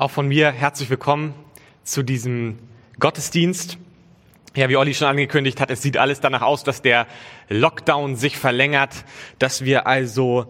[0.00, 1.34] Auch von mir herzlich willkommen
[1.82, 2.58] zu diesem
[2.98, 3.76] Gottesdienst.
[4.56, 7.06] Ja, wie Olli schon angekündigt hat, es sieht alles danach aus, dass der
[7.50, 9.04] Lockdown sich verlängert,
[9.38, 10.46] dass wir also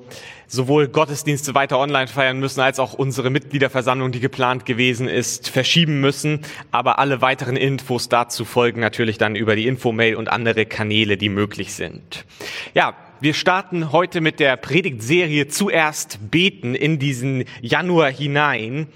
[0.47, 6.01] sowohl Gottesdienste weiter online feiern müssen, als auch unsere Mitgliederversammlung, die geplant gewesen ist, verschieben
[6.01, 6.43] müssen.
[6.71, 11.29] Aber alle weiteren Infos dazu folgen natürlich dann über die Infomail und andere Kanäle, die
[11.29, 12.25] möglich sind.
[12.73, 18.87] Ja, wir starten heute mit der Predigtserie zuerst beten in diesen Januar hinein.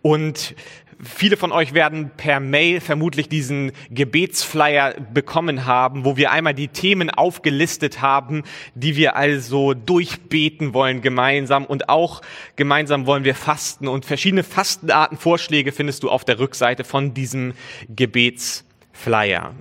[0.00, 0.54] Und
[1.02, 6.68] Viele von euch werden per Mail vermutlich diesen Gebetsflyer bekommen haben, wo wir einmal die
[6.68, 8.42] Themen aufgelistet haben,
[8.74, 11.66] die wir also durchbeten wollen gemeinsam.
[11.66, 12.22] Und auch
[12.56, 13.88] gemeinsam wollen wir fasten.
[13.88, 17.54] Und verschiedene Fastenarten, Vorschläge findest du auf der Rückseite von diesem
[17.88, 19.52] Gebetsflyer.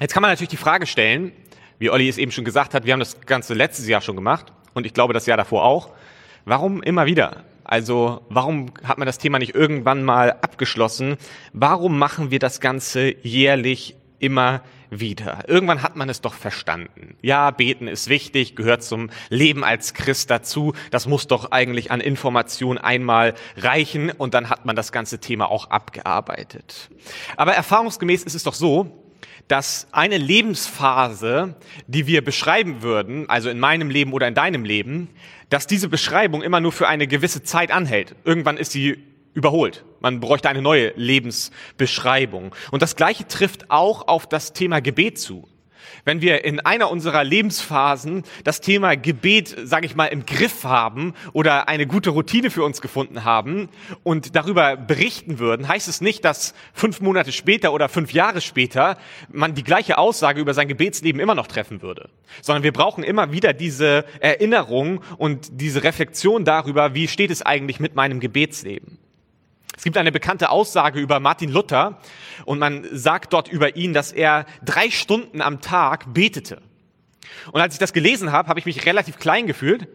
[0.00, 1.32] Jetzt kann man natürlich die Frage stellen,
[1.78, 4.52] wie Olli es eben schon gesagt hat, wir haben das Ganze letztes Jahr schon gemacht
[4.74, 5.90] und ich glaube das Jahr davor auch.
[6.44, 7.44] Warum immer wieder?
[7.64, 11.16] Also warum hat man das Thema nicht irgendwann mal abgeschlossen?
[11.52, 15.48] Warum machen wir das Ganze jährlich immer wieder?
[15.48, 17.16] Irgendwann hat man es doch verstanden.
[17.22, 20.74] Ja, beten ist wichtig, gehört zum Leben als Christ dazu.
[20.92, 25.50] Das muss doch eigentlich an Information einmal reichen und dann hat man das ganze Thema
[25.50, 26.90] auch abgearbeitet.
[27.36, 29.05] Aber erfahrungsgemäß ist es doch so,
[29.48, 35.08] dass eine Lebensphase, die wir beschreiben würden, also in meinem Leben oder in deinem Leben,
[35.50, 38.16] dass diese Beschreibung immer nur für eine gewisse Zeit anhält.
[38.24, 38.98] Irgendwann ist sie
[39.34, 39.84] überholt.
[40.00, 42.54] Man bräuchte eine neue Lebensbeschreibung.
[42.70, 45.48] Und das Gleiche trifft auch auf das Thema Gebet zu
[46.06, 51.12] wenn wir in einer unserer Lebensphasen das Thema Gebet, sage ich mal, im Griff haben
[51.34, 53.68] oder eine gute Routine für uns gefunden haben
[54.04, 58.96] und darüber berichten würden, heißt es nicht, dass fünf Monate später oder fünf Jahre später
[59.30, 62.08] man die gleiche Aussage über sein Gebetsleben immer noch treffen würde,
[62.40, 67.80] sondern wir brauchen immer wieder diese Erinnerung und diese Reflexion darüber, wie steht es eigentlich
[67.80, 68.98] mit meinem Gebetsleben.
[69.76, 72.00] Es gibt eine bekannte Aussage über Martin Luther
[72.44, 76.62] und man sagt dort über ihn, dass er drei Stunden am Tag betete.
[77.52, 79.88] Und als ich das gelesen habe, habe ich mich relativ klein gefühlt,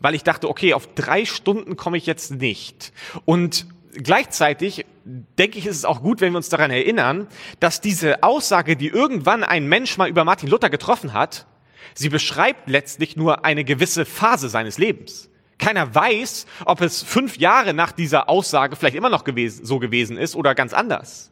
[0.00, 2.92] weil ich dachte, okay, auf drei Stunden komme ich jetzt nicht.
[3.24, 7.28] Und gleichzeitig denke ich, ist es auch gut, wenn wir uns daran erinnern,
[7.60, 11.46] dass diese Aussage, die irgendwann ein Mensch mal über Martin Luther getroffen hat,
[11.94, 15.30] sie beschreibt letztlich nur eine gewisse Phase seines Lebens.
[15.58, 20.16] Keiner weiß, ob es fünf Jahre nach dieser Aussage vielleicht immer noch gewesen, so gewesen
[20.16, 21.30] ist oder ganz anders.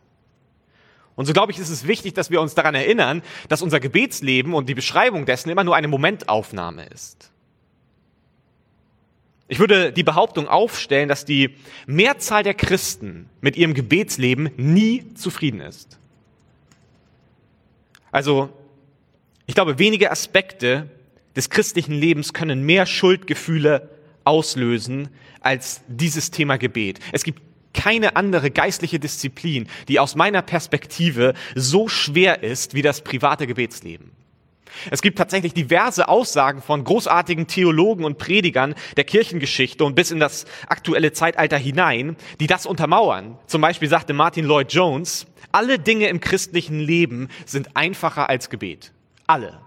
[1.14, 4.53] Und so glaube ich, ist es wichtig, dass wir uns daran erinnern, dass unser Gebetsleben
[4.53, 7.31] und die Beschreibung dessen immer nur eine Momentaufnahme ist.
[9.48, 11.54] Ich würde die Behauptung aufstellen, dass die
[11.87, 15.98] Mehrzahl der Christen mit ihrem Gebetsleben nie zufrieden ist.
[18.10, 18.50] Also,
[19.47, 20.91] ich glaube, wenige Aspekte
[21.37, 23.88] des christlichen Lebens können mehr Schuldgefühle
[24.26, 25.09] auslösen
[25.41, 27.00] als dieses Thema Gebet.
[27.12, 27.42] Es gibt
[27.72, 34.10] keine andere geistliche Disziplin, die aus meiner Perspektive so schwer ist wie das private Gebetsleben.
[34.91, 40.20] Es gibt tatsächlich diverse Aussagen von großartigen Theologen und Predigern der Kirchengeschichte und bis in
[40.20, 43.38] das aktuelle Zeitalter hinein, die das untermauern.
[43.47, 48.93] Zum Beispiel sagte Martin Lloyd Jones, alle Dinge im christlichen Leben sind einfacher als Gebet.
[49.26, 49.60] Alle.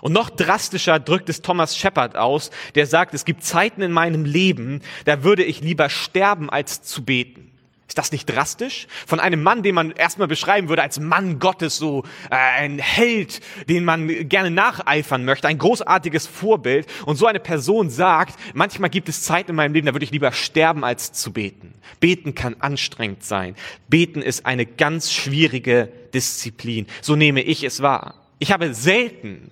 [0.00, 4.24] Und noch drastischer drückt es Thomas Shepard aus, der sagt, es gibt Zeiten in meinem
[4.24, 7.48] Leben, da würde ich lieber sterben, als zu beten.
[7.88, 8.86] Ist das nicht drastisch?
[9.06, 13.40] Von einem Mann, den man erstmal beschreiben würde als Mann Gottes, so äh, ein Held,
[13.66, 16.86] den man gerne nacheifern möchte, ein großartiges Vorbild.
[17.06, 20.10] Und so eine Person sagt, manchmal gibt es Zeiten in meinem Leben, da würde ich
[20.10, 21.72] lieber sterben, als zu beten.
[21.98, 23.56] Beten kann anstrengend sein.
[23.88, 26.86] Beten ist eine ganz schwierige Disziplin.
[27.00, 28.14] So nehme ich es wahr.
[28.38, 29.50] Ich habe selten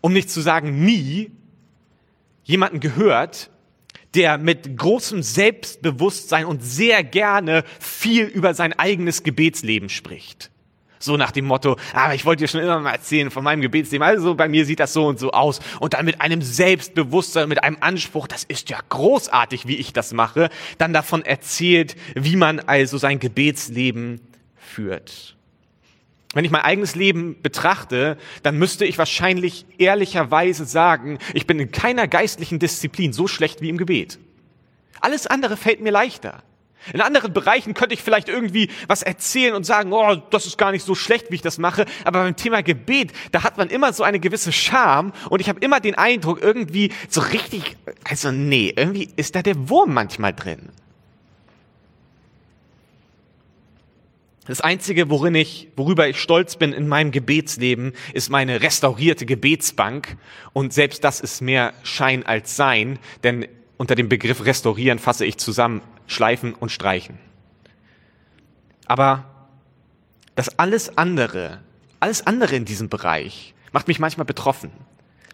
[0.00, 1.30] um nicht zu sagen nie,
[2.44, 3.50] jemanden gehört,
[4.14, 10.50] der mit großem Selbstbewusstsein und sehr gerne viel über sein eigenes Gebetsleben spricht.
[11.00, 13.60] So nach dem Motto, aber ah, ich wollte dir schon immer mal erzählen von meinem
[13.60, 14.04] Gebetsleben.
[14.04, 15.60] Also bei mir sieht das so und so aus.
[15.78, 20.12] Und dann mit einem Selbstbewusstsein, mit einem Anspruch, das ist ja großartig, wie ich das
[20.12, 24.20] mache, dann davon erzählt, wie man also sein Gebetsleben
[24.56, 25.37] führt.
[26.34, 31.72] Wenn ich mein eigenes Leben betrachte, dann müsste ich wahrscheinlich ehrlicherweise sagen, ich bin in
[31.72, 34.18] keiner geistlichen Disziplin so schlecht wie im Gebet.
[35.00, 36.42] Alles andere fällt mir leichter.
[36.92, 40.70] In anderen Bereichen könnte ich vielleicht irgendwie was erzählen und sagen, oh, das ist gar
[40.70, 41.86] nicht so schlecht, wie ich das mache.
[42.04, 45.60] Aber beim Thema Gebet, da hat man immer so eine gewisse Scham und ich habe
[45.60, 47.76] immer den Eindruck, irgendwie so richtig,
[48.08, 50.70] also nee, irgendwie ist da der Wurm manchmal drin.
[54.48, 60.16] Das Einzige, worin ich, worüber ich stolz bin in meinem Gebetsleben, ist meine restaurierte Gebetsbank.
[60.54, 63.46] Und selbst das ist mehr Schein als Sein, denn
[63.76, 67.18] unter dem Begriff restaurieren fasse ich zusammen, schleifen und streichen.
[68.86, 69.26] Aber
[70.34, 71.60] das alles andere,
[72.00, 74.70] alles andere in diesem Bereich macht mich manchmal betroffen,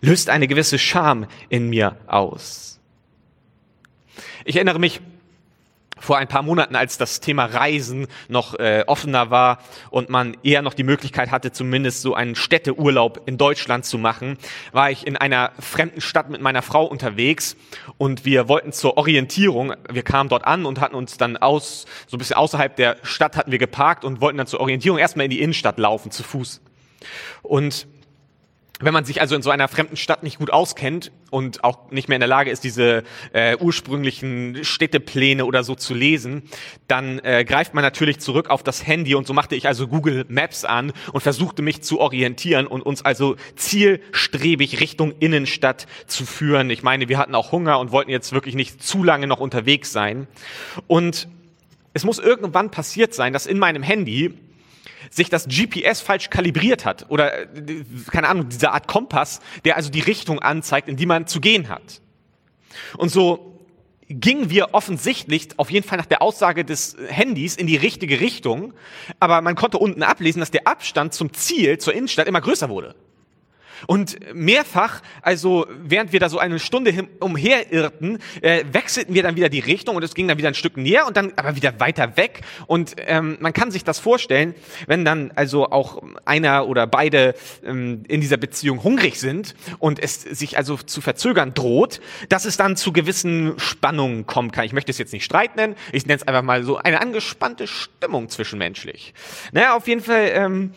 [0.00, 2.80] löst eine gewisse Scham in mir aus.
[4.44, 5.00] Ich erinnere mich
[6.04, 9.58] vor ein paar Monaten, als das Thema Reisen noch äh, offener war
[9.90, 14.36] und man eher noch die Möglichkeit hatte, zumindest so einen Städteurlaub in Deutschland zu machen,
[14.72, 17.56] war ich in einer fremden Stadt mit meiner Frau unterwegs
[17.96, 22.16] und wir wollten zur Orientierung, wir kamen dort an und hatten uns dann aus, so
[22.16, 25.30] ein bisschen außerhalb der Stadt hatten wir geparkt und wollten dann zur Orientierung erstmal in
[25.30, 26.60] die Innenstadt laufen, zu Fuß.
[27.42, 27.86] Und
[28.80, 32.08] wenn man sich also in so einer fremden Stadt nicht gut auskennt und auch nicht
[32.08, 36.42] mehr in der Lage ist, diese äh, ursprünglichen Städtepläne oder so zu lesen,
[36.88, 40.24] dann äh, greift man natürlich zurück auf das Handy und so machte ich also Google
[40.28, 46.68] Maps an und versuchte mich zu orientieren und uns also zielstrebig Richtung Innenstadt zu führen.
[46.70, 49.92] Ich meine, wir hatten auch Hunger und wollten jetzt wirklich nicht zu lange noch unterwegs
[49.92, 50.26] sein.
[50.88, 51.28] Und
[51.92, 54.34] es muss irgendwann passiert sein, dass in meinem Handy
[55.14, 59.90] sich das GPS falsch kalibriert hat oder äh, keine Ahnung, diese Art Kompass, der also
[59.90, 62.00] die Richtung anzeigt, in die man zu gehen hat.
[62.96, 63.60] Und so
[64.08, 68.74] gingen wir offensichtlich auf jeden Fall nach der Aussage des Handys in die richtige Richtung,
[69.20, 72.94] aber man konnte unten ablesen, dass der Abstand zum Ziel, zur Innenstadt immer größer wurde.
[73.86, 79.48] Und mehrfach, also während wir da so eine Stunde umherirrten, äh, wechselten wir dann wieder
[79.48, 82.16] die Richtung und es ging dann wieder ein Stück näher und dann aber wieder weiter
[82.16, 82.40] weg.
[82.66, 84.54] Und ähm, man kann sich das vorstellen,
[84.86, 87.34] wenn dann also auch einer oder beide
[87.64, 92.56] ähm, in dieser Beziehung hungrig sind und es sich also zu verzögern droht, dass es
[92.56, 94.64] dann zu gewissen Spannungen kommen kann.
[94.64, 97.66] Ich möchte es jetzt nicht Streit nennen, ich nenne es einfach mal so eine angespannte
[97.66, 99.14] Stimmung zwischenmenschlich.
[99.52, 100.74] Naja, auf jeden Fall ähm,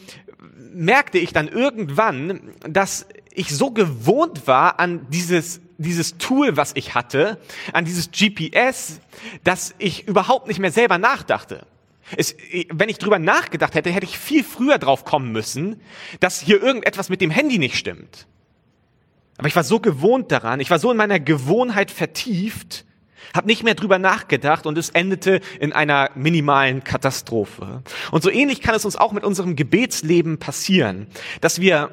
[0.56, 6.96] merkte ich dann irgendwann, dass ich so gewohnt war an dieses, dieses Tool, was ich
[6.96, 7.40] hatte,
[7.74, 9.00] an dieses GPS,
[9.44, 11.66] dass ich überhaupt nicht mehr selber nachdachte.
[12.16, 12.36] Es,
[12.72, 15.82] wenn ich drüber nachgedacht hätte, hätte ich viel früher drauf kommen müssen,
[16.20, 18.28] dass hier irgendetwas mit dem Handy nicht stimmt.
[19.38, 22.86] Aber ich war so gewohnt daran, ich war so in meiner Gewohnheit vertieft,
[23.34, 27.82] habe nicht mehr drüber nachgedacht und es endete in einer minimalen Katastrophe.
[28.12, 31.08] Und so ähnlich kann es uns auch mit unserem Gebetsleben passieren,
[31.42, 31.90] dass wir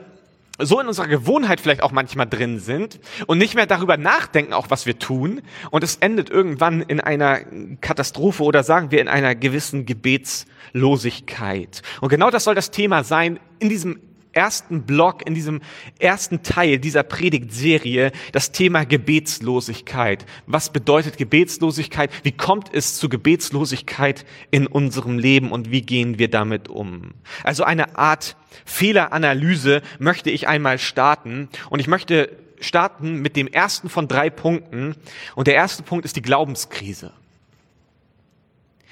[0.59, 4.71] so in unserer Gewohnheit vielleicht auch manchmal drin sind und nicht mehr darüber nachdenken, auch
[4.71, 5.43] was wir tun.
[5.71, 7.41] Und es endet irgendwann in einer
[7.81, 11.83] Katastrophe oder sagen wir in einer gewissen Gebetslosigkeit.
[12.01, 13.99] Und genau das soll das Thema sein in diesem
[14.35, 15.61] ersten Block, in diesem
[15.99, 20.27] ersten Teil dieser Predigtserie das Thema Gebetslosigkeit.
[20.47, 22.11] Was bedeutet Gebetslosigkeit?
[22.23, 27.15] Wie kommt es zu Gebetslosigkeit in unserem Leben und wie gehen wir damit um?
[27.43, 33.89] Also eine Art Fehleranalyse möchte ich einmal starten und ich möchte starten mit dem ersten
[33.89, 34.97] von drei Punkten
[35.35, 37.13] und der erste Punkt ist die Glaubenskrise.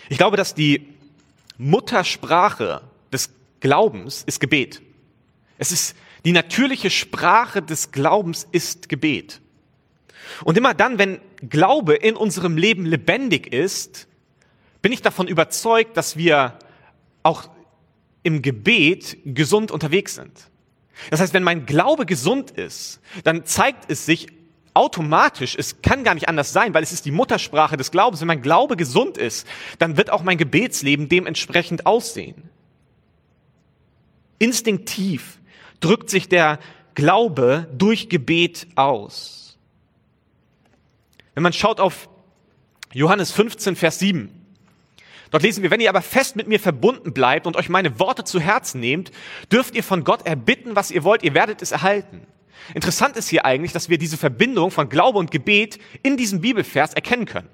[0.09, 0.89] Ich glaube, dass die
[1.59, 3.31] Muttersprache des
[3.61, 4.83] Glaubens ist Gebet.
[5.62, 5.94] Es ist
[6.25, 9.41] die natürliche Sprache des Glaubens ist Gebet.
[10.43, 14.09] Und immer dann, wenn Glaube in unserem Leben lebendig ist,
[14.82, 16.59] bin ich davon überzeugt, dass wir
[17.23, 17.49] auch
[18.25, 20.32] im Gebet gesund unterwegs sind.
[21.11, 24.26] Das heißt, wenn mein Glaube gesund ist, dann zeigt es sich
[24.75, 28.20] automatisch, es kann gar nicht anders sein, weil es ist die Muttersprache des Glaubens.
[28.20, 29.47] Wenn mein Glaube gesund ist,
[29.79, 32.51] dann wird auch mein Gebetsleben dementsprechend aussehen.
[34.41, 35.39] Instinktiv
[35.84, 36.58] drückt sich der
[36.94, 39.58] Glaube durch Gebet aus.
[41.34, 42.08] Wenn man schaut auf
[42.93, 44.31] Johannes 15, Vers 7,
[45.31, 48.24] dort lesen wir, wenn ihr aber fest mit mir verbunden bleibt und euch meine Worte
[48.24, 49.10] zu Herzen nehmt,
[49.51, 52.27] dürft ihr von Gott erbitten, was ihr wollt, ihr werdet es erhalten.
[52.74, 56.93] Interessant ist hier eigentlich, dass wir diese Verbindung von Glaube und Gebet in diesem Bibelvers
[56.93, 57.48] erkennen können.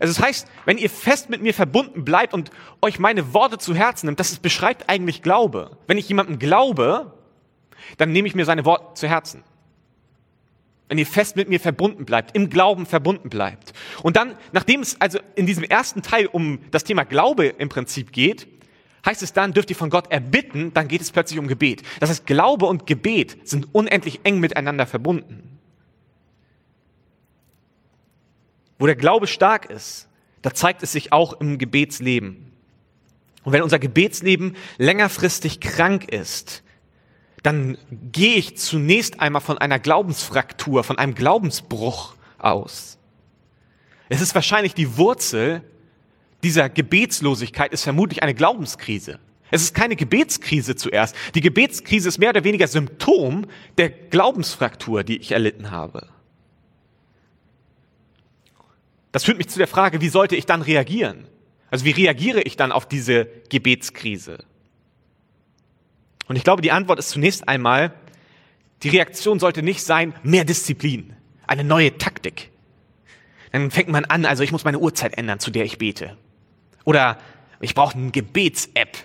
[0.00, 3.74] Also das heißt, wenn ihr fest mit mir verbunden bleibt und euch meine Worte zu
[3.74, 5.76] Herzen nimmt, das beschreibt eigentlich Glaube.
[5.86, 7.12] Wenn ich jemandem glaube,
[7.98, 9.42] dann nehme ich mir seine Worte zu Herzen.
[10.88, 13.72] Wenn ihr fest mit mir verbunden bleibt, im Glauben verbunden bleibt.
[14.02, 18.12] Und dann, nachdem es also in diesem ersten Teil um das Thema Glaube im Prinzip
[18.12, 18.46] geht,
[19.06, 21.82] heißt es dann, dürft ihr von Gott erbitten, dann geht es plötzlich um Gebet.
[22.00, 25.58] Das heißt, Glaube und Gebet sind unendlich eng miteinander verbunden.
[28.78, 30.08] Wo der Glaube stark ist,
[30.42, 32.52] da zeigt es sich auch im Gebetsleben.
[33.44, 36.62] Und wenn unser Gebetsleben längerfristig krank ist,
[37.42, 42.98] dann gehe ich zunächst einmal von einer Glaubensfraktur, von einem Glaubensbruch aus.
[44.08, 45.62] Es ist wahrscheinlich die Wurzel
[46.42, 49.18] dieser Gebetslosigkeit, ist vermutlich eine Glaubenskrise.
[49.50, 51.14] Es ist keine Gebetskrise zuerst.
[51.34, 53.46] Die Gebetskrise ist mehr oder weniger Symptom
[53.76, 56.08] der Glaubensfraktur, die ich erlitten habe.
[59.12, 61.26] Das führt mich zu der Frage, wie sollte ich dann reagieren?
[61.70, 64.44] Also wie reagiere ich dann auf diese Gebetskrise?
[66.28, 67.92] Und ich glaube, die Antwort ist zunächst einmal,
[68.82, 71.14] die Reaktion sollte nicht sein, mehr Disziplin,
[71.46, 72.50] eine neue Taktik.
[73.52, 76.16] Dann fängt man an, also ich muss meine Uhrzeit ändern, zu der ich bete.
[76.84, 77.18] Oder
[77.60, 78.96] ich brauche eine Gebets-App.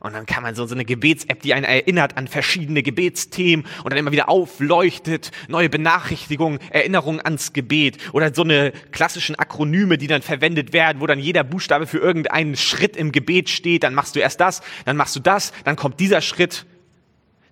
[0.00, 3.90] Und dann kann man so, so eine Gebets-App, die einen erinnert an verschiedene Gebetsthemen und
[3.90, 10.06] dann immer wieder aufleuchtet, neue Benachrichtigungen, Erinnerungen ans Gebet oder so eine klassischen Akronyme, die
[10.06, 13.82] dann verwendet werden, wo dann jeder Buchstabe für irgendeinen Schritt im Gebet steht.
[13.82, 16.64] Dann machst du erst das, dann machst du das, dann kommt dieser Schritt.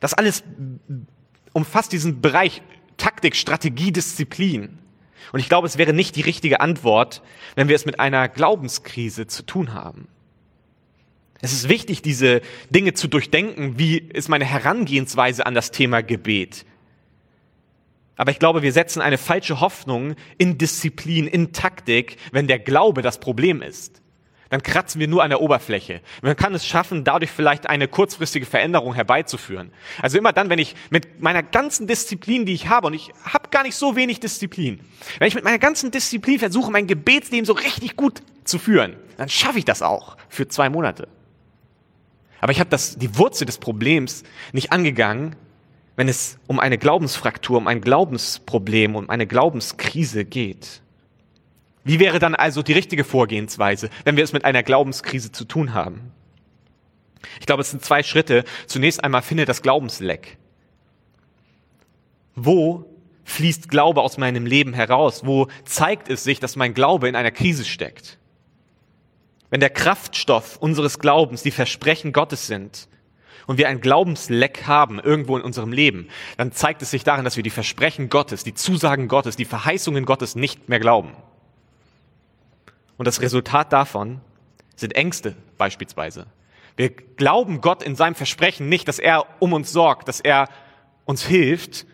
[0.01, 0.43] Das alles
[1.53, 2.63] umfasst diesen Bereich
[2.97, 4.79] Taktik, Strategie, Disziplin.
[5.33, 7.23] Und ich glaube, es wäre nicht die richtige Antwort,
[7.57, 10.09] wenn wir es mit einer Glaubenskrise zu tun haben.
[11.41, 13.79] Es ist wichtig, diese Dinge zu durchdenken.
[13.79, 16.65] Wie ist meine Herangehensweise an das Thema Gebet?
[18.17, 23.03] Aber ich glaube, wir setzen eine falsche Hoffnung in Disziplin, in Taktik, wenn der Glaube
[23.03, 24.03] das Problem ist.
[24.51, 26.01] Dann kratzen wir nur an der Oberfläche.
[26.23, 29.71] Man kann es schaffen, dadurch vielleicht eine kurzfristige Veränderung herbeizuführen.
[30.01, 33.51] Also immer dann, wenn ich mit meiner ganzen Disziplin, die ich habe, und ich habe
[33.51, 34.81] gar nicht so wenig Disziplin,
[35.19, 39.29] wenn ich mit meiner ganzen Disziplin versuche, mein Gebetsleben so richtig gut zu führen, dann
[39.29, 41.09] schaffe ich das auch für zwei Monate.
[42.41, 45.37] Aber ich habe die Wurzel des Problems nicht angegangen,
[45.97, 50.81] wenn es um eine Glaubensfraktur, um ein Glaubensproblem, um eine Glaubenskrise geht.
[51.83, 55.75] Wie wäre dann also die richtige Vorgehensweise, wenn wir es mit einer Glaubenskrise zu tun
[55.75, 56.13] haben?
[57.41, 58.45] Ich glaube, es sind zwei Schritte.
[58.67, 60.39] Zunächst einmal finde das Glaubensleck.
[62.35, 62.85] Wo
[63.25, 65.27] fließt Glaube aus meinem Leben heraus?
[65.27, 68.18] Wo zeigt es sich, dass mein Glaube in einer Krise steckt?
[69.51, 72.89] Wenn der Kraftstoff unseres Glaubens die Versprechen Gottes sind
[73.47, 77.37] und wir ein Glaubensleck haben irgendwo in unserem Leben, dann zeigt es sich darin, dass
[77.37, 81.17] wir die Versprechen Gottes, die Zusagen Gottes, die Verheißungen Gottes nicht mehr glauben.
[82.99, 84.21] Und das Resultat davon
[84.77, 86.27] sind Ängste beispielsweise.
[86.77, 90.49] Wir glauben Gott in seinem Versprechen nicht, dass er um uns sorgt, dass er
[91.07, 91.87] uns hilft.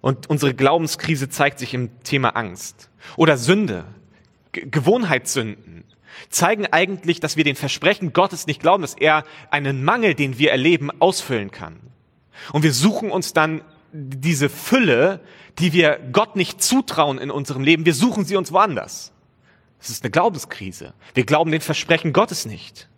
[0.00, 3.86] Und unsere Glaubenskrise zeigt sich im Thema Angst oder Sünde.
[4.54, 5.84] Gewohnheitssünden
[6.28, 10.50] zeigen eigentlich, dass wir den Versprechen Gottes nicht glauben, dass er einen Mangel, den wir
[10.50, 11.80] erleben, ausfüllen kann.
[12.52, 15.20] Und wir suchen uns dann diese Fülle,
[15.58, 19.12] die wir Gott nicht zutrauen in unserem Leben, wir suchen sie uns woanders.
[19.80, 20.94] Es ist eine Glaubenskrise.
[21.14, 22.88] Wir glauben den Versprechen Gottes nicht.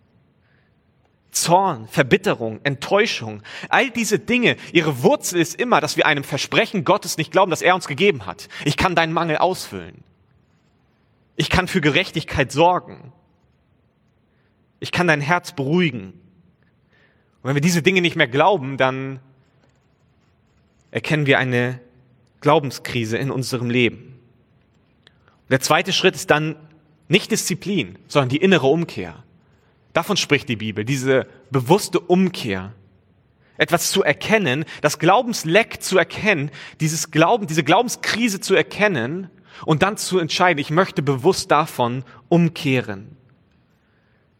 [1.31, 7.17] Zorn, Verbitterung, Enttäuschung, all diese Dinge, ihre Wurzel ist immer, dass wir einem Versprechen Gottes
[7.17, 8.47] nicht glauben, das er uns gegeben hat.
[8.65, 10.03] Ich kann deinen Mangel ausfüllen.
[11.37, 13.13] Ich kann für Gerechtigkeit sorgen.
[14.79, 16.07] Ich kann dein Herz beruhigen.
[16.07, 19.19] Und wenn wir diese Dinge nicht mehr glauben, dann
[20.89, 21.79] erkennen wir eine
[22.41, 24.19] Glaubenskrise in unserem Leben.
[25.43, 26.55] Und der zweite Schritt ist dann
[27.07, 29.23] nicht Disziplin, sondern die innere Umkehr.
[29.93, 32.73] Davon spricht die Bibel, diese bewusste Umkehr.
[33.59, 39.29] Etwas zu erkennen, das Glaubensleck zu erkennen, dieses Glauben, diese Glaubenskrise zu erkennen
[39.65, 43.17] und dann zu entscheiden, ich möchte bewusst davon umkehren.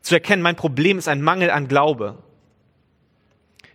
[0.02, 2.24] Zu erkennen, mein Problem ist ein Mangel an Glaube.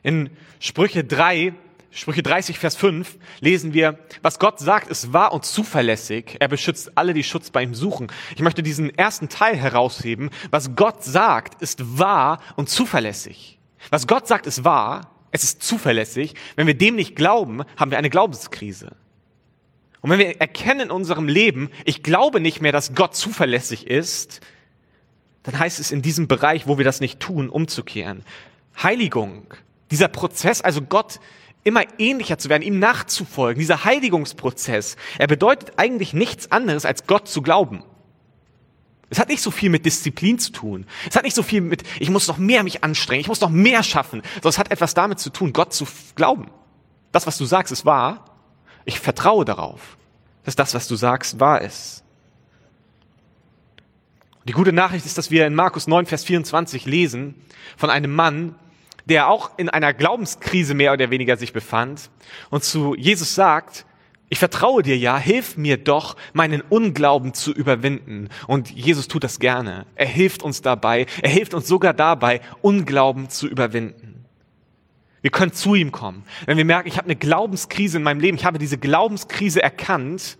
[0.02, 0.30] In
[0.61, 1.54] Sprüche 3,
[1.94, 6.37] Sprüche 30, Vers 5 lesen wir, was Gott sagt, ist wahr und zuverlässig.
[6.40, 8.06] Er beschützt alle, die Schutz bei ihm suchen.
[8.34, 10.30] Ich möchte diesen ersten Teil herausheben.
[10.50, 13.58] Was Gott sagt, ist wahr und zuverlässig.
[13.90, 15.11] Was Gott sagt, ist wahr.
[15.32, 16.34] Es ist zuverlässig.
[16.56, 18.96] Wenn wir dem nicht glauben, haben wir eine Glaubenskrise.
[20.02, 24.40] Und wenn wir erkennen in unserem Leben, ich glaube nicht mehr, dass Gott zuverlässig ist,
[25.44, 28.25] dann heißt es in diesem Bereich, wo wir das nicht tun, umzukehren.
[28.82, 29.47] Heiligung,
[29.90, 31.21] dieser Prozess, also Gott
[31.64, 37.28] immer ähnlicher zu werden, ihm nachzufolgen, dieser Heiligungsprozess, er bedeutet eigentlich nichts anderes, als Gott
[37.28, 37.85] zu glauben.
[39.09, 40.87] Es hat nicht so viel mit Disziplin zu tun.
[41.09, 43.50] Es hat nicht so viel mit, ich muss noch mehr mich anstrengen, ich muss noch
[43.50, 46.50] mehr schaffen, sondern es hat etwas damit zu tun, Gott zu glauben.
[47.12, 48.31] Das, was du sagst, ist wahr
[48.84, 49.96] ich vertraue darauf,
[50.44, 52.02] dass das, was du sagst, wahr ist.
[54.48, 57.34] Die gute Nachricht ist, dass wir in Markus 9, Vers 24 lesen
[57.76, 58.56] von einem Mann,
[59.06, 62.10] der auch in einer Glaubenskrise mehr oder weniger sich befand
[62.50, 63.86] und zu Jesus sagt,
[64.32, 68.30] ich vertraue dir ja, hilf mir doch, meinen Unglauben zu überwinden.
[68.46, 69.84] Und Jesus tut das gerne.
[69.94, 71.04] Er hilft uns dabei.
[71.20, 74.21] Er hilft uns sogar dabei, Unglauben zu überwinden.
[75.22, 76.24] Wir können zu ihm kommen.
[76.46, 80.36] Wenn wir merken, ich habe eine Glaubenskrise in meinem Leben, ich habe diese Glaubenskrise erkannt,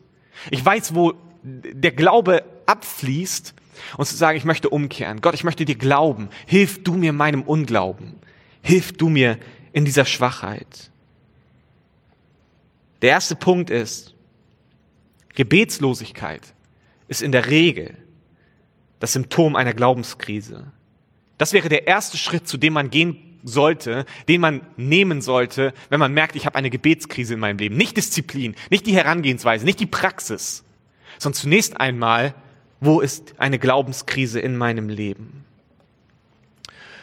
[0.51, 3.55] ich weiß, wo der Glaube abfließt
[3.97, 5.21] und zu sagen, ich möchte umkehren.
[5.21, 6.29] Gott, ich möchte dir glauben.
[6.47, 8.15] Hilf du mir meinem Unglauben.
[8.61, 9.39] Hilf du mir
[9.73, 10.91] in dieser Schwachheit.
[13.03, 14.15] Der erste Punkt ist,
[15.35, 16.43] Gebetslosigkeit
[17.09, 17.97] ist in der Regel
[19.01, 20.73] das Symptom einer Glaubenskrise.
[21.39, 26.01] Das wäre der erste Schritt, zu dem man gehen sollte, den man nehmen sollte, wenn
[26.01, 27.77] man merkt, ich habe eine Gebetskrise in meinem Leben.
[27.77, 30.65] Nicht Disziplin, nicht die Herangehensweise, nicht die Praxis,
[31.19, 32.35] sondern zunächst einmal,
[32.81, 35.45] wo ist eine Glaubenskrise in meinem Leben?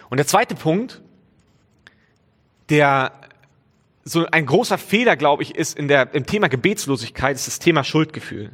[0.09, 1.01] Und der zweite Punkt,
[2.69, 3.11] der
[4.03, 7.83] so ein großer Fehler, glaube ich, ist in der, im Thema Gebetslosigkeit, ist das Thema
[7.83, 8.51] Schuldgefühl.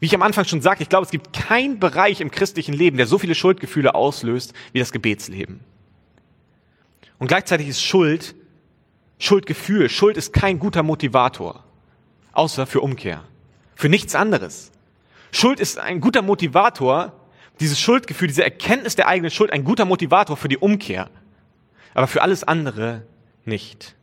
[0.00, 2.96] Wie ich am Anfang schon sagte, ich glaube, es gibt keinen Bereich im christlichen Leben,
[2.96, 5.60] der so viele Schuldgefühle auslöst wie das Gebetsleben.
[7.18, 8.34] Und gleichzeitig ist Schuld,
[9.18, 11.64] Schuldgefühl, Schuld ist kein guter Motivator,
[12.32, 13.24] außer für Umkehr,
[13.74, 14.70] für nichts anderes.
[15.32, 17.12] Schuld ist ein guter Motivator,
[17.60, 21.10] dieses Schuldgefühl, diese Erkenntnis der eigenen Schuld, ein guter Motivator für die Umkehr,
[21.94, 23.02] aber für alles andere
[23.44, 23.96] nicht.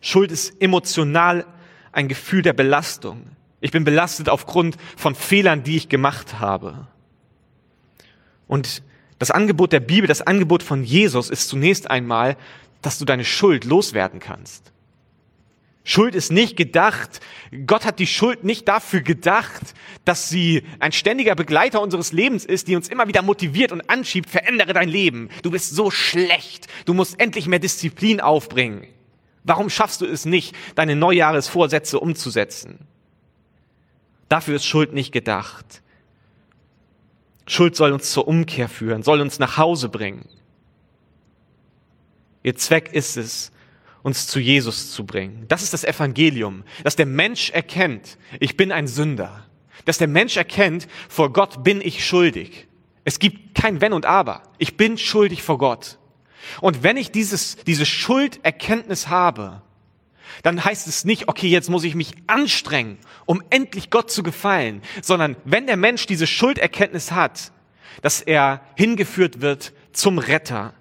[0.00, 1.44] Schuld ist emotional
[1.92, 3.24] ein Gefühl der Belastung.
[3.60, 6.86] Ich bin belastet aufgrund von Fehlern, die ich gemacht habe.
[8.46, 8.82] Und
[9.18, 12.36] das Angebot der Bibel, das Angebot von Jesus ist zunächst einmal,
[12.82, 14.72] dass du deine Schuld loswerden kannst.
[15.88, 17.20] Schuld ist nicht gedacht,
[17.66, 22.68] Gott hat die Schuld nicht dafür gedacht, dass sie ein ständiger Begleiter unseres Lebens ist,
[22.68, 25.30] die uns immer wieder motiviert und anschiebt, verändere dein Leben.
[25.42, 28.86] Du bist so schlecht, du musst endlich mehr Disziplin aufbringen.
[29.44, 32.80] Warum schaffst du es nicht, deine Neujahresvorsätze umzusetzen?
[34.28, 35.80] Dafür ist Schuld nicht gedacht.
[37.48, 40.28] Schuld soll uns zur Umkehr führen, soll uns nach Hause bringen.
[42.42, 43.52] Ihr Zweck ist es,
[44.02, 45.44] uns zu Jesus zu bringen.
[45.48, 49.44] Das ist das Evangelium, dass der Mensch erkennt, ich bin ein Sünder.
[49.84, 52.68] Dass der Mensch erkennt, vor Gott bin ich schuldig.
[53.04, 54.42] Es gibt kein Wenn und Aber.
[54.58, 55.98] Ich bin schuldig vor Gott.
[56.60, 59.62] Und wenn ich dieses, diese Schulderkenntnis habe,
[60.42, 64.82] dann heißt es nicht, okay, jetzt muss ich mich anstrengen, um endlich Gott zu gefallen,
[65.02, 67.52] sondern wenn der Mensch diese Schulderkenntnis hat,
[68.02, 70.74] dass er hingeführt wird zum Retter,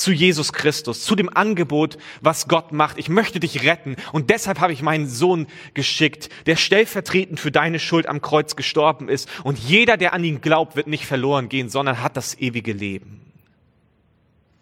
[0.00, 2.98] zu Jesus Christus, zu dem Angebot, was Gott macht.
[2.98, 7.78] Ich möchte dich retten und deshalb habe ich meinen Sohn geschickt, der stellvertretend für deine
[7.78, 9.28] Schuld am Kreuz gestorben ist.
[9.44, 13.20] Und jeder, der an ihn glaubt, wird nicht verloren gehen, sondern hat das ewige Leben.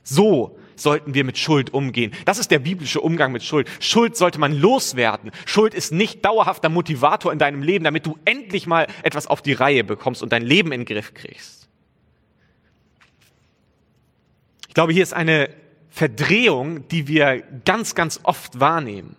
[0.02, 2.12] So sollten wir mit Schuld umgehen.
[2.24, 3.68] Das ist der biblische Umgang mit Schuld.
[3.80, 5.30] Schuld sollte man loswerden.
[5.46, 9.52] Schuld ist nicht dauerhafter Motivator in deinem Leben, damit du endlich mal etwas auf die
[9.52, 11.68] Reihe bekommst und dein Leben in den Griff kriegst.
[14.68, 15.50] Ich glaube, hier ist eine
[15.90, 19.16] Verdrehung, die wir ganz, ganz oft wahrnehmen.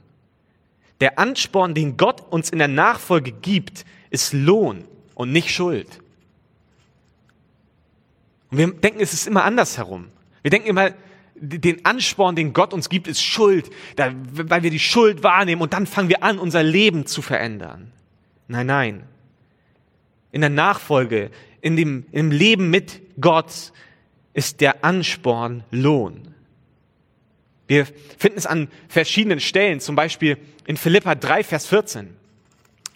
[1.02, 6.00] Der Ansporn, den Gott uns in der Nachfolge gibt, ist Lohn und nicht Schuld.
[8.52, 10.08] Und wir denken, es ist immer andersherum.
[10.42, 10.92] Wir denken immer,
[11.42, 15.86] den Ansporn, den Gott uns gibt, ist Schuld, weil wir die Schuld wahrnehmen und dann
[15.86, 17.92] fangen wir an, unser Leben zu verändern.
[18.48, 19.04] Nein, nein.
[20.32, 23.72] In der Nachfolge, in dem, im Leben mit Gott
[24.34, 26.34] ist der Ansporn Lohn.
[27.68, 27.86] Wir
[28.18, 32.16] finden es an verschiedenen Stellen, zum Beispiel in Philippa 3, Vers 14.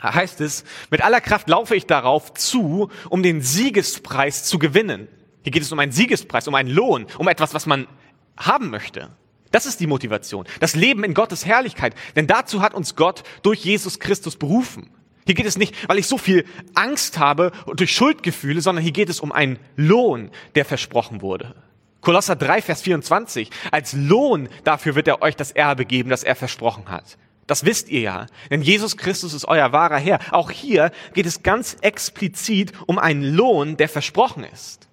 [0.01, 5.07] Da heißt es, mit aller Kraft laufe ich darauf zu, um den Siegespreis zu gewinnen.
[5.43, 7.87] Hier geht es um einen Siegespreis, um einen Lohn, um etwas, was man
[8.37, 9.09] haben möchte.
[9.51, 10.45] Das ist die Motivation.
[10.59, 11.93] Das Leben in Gottes Herrlichkeit.
[12.15, 14.89] Denn dazu hat uns Gott durch Jesus Christus berufen.
[15.25, 19.09] Hier geht es nicht, weil ich so viel Angst habe durch Schuldgefühle, sondern hier geht
[19.09, 21.55] es um einen Lohn, der versprochen wurde.
[22.01, 23.49] Kolosser 3, Vers 24.
[23.71, 27.17] Als Lohn dafür wird er euch das Erbe geben, das er versprochen hat.
[27.47, 30.19] Das wisst ihr ja, denn Jesus Christus ist euer wahrer Herr.
[30.31, 34.87] Auch hier geht es ganz explizit um einen Lohn, der versprochen ist.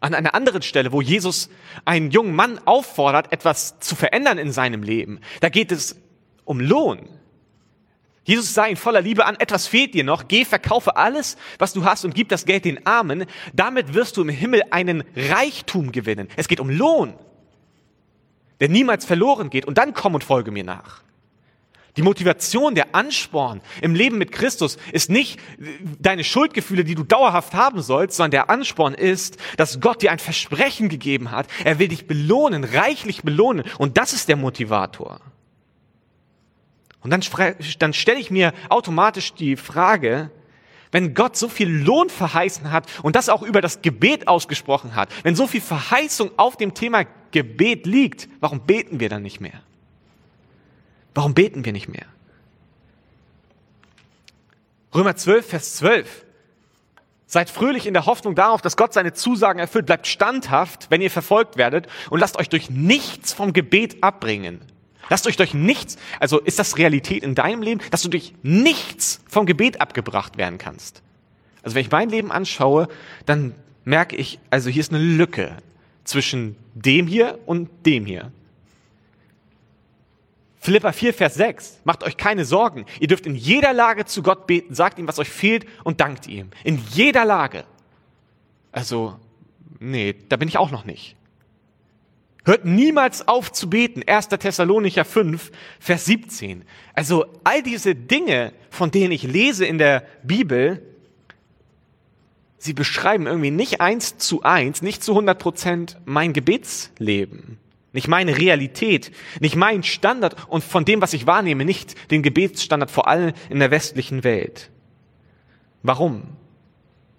[0.00, 1.50] An einer anderen Stelle, wo Jesus
[1.84, 5.96] einen jungen Mann auffordert, etwas zu verändern in seinem Leben, da geht es
[6.44, 7.08] um Lohn.
[8.24, 11.84] Jesus sah ihn voller Liebe an, etwas fehlt dir noch, geh, verkaufe alles, was du
[11.84, 16.28] hast und gib das Geld den Armen, damit wirst du im Himmel einen Reichtum gewinnen.
[16.36, 17.14] Es geht um Lohn,
[18.60, 21.02] der niemals verloren geht und dann komm und folge mir nach.
[21.96, 25.40] Die Motivation, der Ansporn im Leben mit Christus ist nicht
[25.98, 30.18] deine Schuldgefühle, die du dauerhaft haben sollst, sondern der Ansporn ist, dass Gott dir ein
[30.18, 31.46] Versprechen gegeben hat.
[31.64, 33.64] Er will dich belohnen, reichlich belohnen.
[33.78, 35.20] Und das ist der Motivator.
[37.02, 37.22] Und dann,
[37.78, 40.30] dann stelle ich mir automatisch die Frage,
[40.92, 45.08] wenn Gott so viel Lohn verheißen hat und das auch über das Gebet ausgesprochen hat,
[45.22, 49.62] wenn so viel Verheißung auf dem Thema Gebet liegt, warum beten wir dann nicht mehr?
[51.20, 52.06] Warum beten wir nicht mehr?
[54.94, 56.24] Römer 12, Vers 12.
[57.26, 59.84] Seid fröhlich in der Hoffnung darauf, dass Gott seine Zusagen erfüllt.
[59.84, 64.62] Bleibt standhaft, wenn ihr verfolgt werdet und lasst euch durch nichts vom Gebet abbringen.
[65.10, 69.20] Dass du durch nichts, also ist das Realität in deinem Leben, dass du durch nichts
[69.28, 71.02] vom Gebet abgebracht werden kannst.
[71.62, 72.88] Also wenn ich mein Leben anschaue,
[73.26, 73.54] dann
[73.84, 75.58] merke ich, also hier ist eine Lücke
[76.04, 78.32] zwischen dem hier und dem hier.
[80.62, 81.80] Philippa 4, Vers 6.
[81.84, 82.84] Macht euch keine Sorgen.
[83.00, 86.26] Ihr dürft in jeder Lage zu Gott beten, sagt ihm, was euch fehlt und dankt
[86.26, 86.50] ihm.
[86.64, 87.64] In jeder Lage.
[88.70, 89.18] Also,
[89.78, 91.16] nee, da bin ich auch noch nicht.
[92.44, 94.02] Hört niemals auf zu beten.
[94.06, 94.28] 1.
[94.28, 96.64] Thessalonicher 5, Vers 17.
[96.94, 100.82] Also all diese Dinge, von denen ich lese in der Bibel,
[102.58, 107.58] sie beschreiben irgendwie nicht eins zu eins, nicht zu 100 Prozent mein Gebetsleben.
[107.92, 112.90] Nicht meine Realität, nicht mein Standard und von dem, was ich wahrnehme, nicht den Gebetsstandard,
[112.90, 114.70] vor allem in der westlichen Welt.
[115.82, 116.22] Warum?